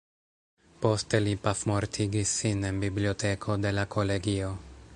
Poste 0.85 1.19
li 1.25 1.35
pafmortigis 1.43 2.33
sin 2.39 2.65
en 2.71 2.79
biblioteko 2.85 3.59
de 3.67 3.75
la 3.81 3.85
kolegio. 3.97 4.49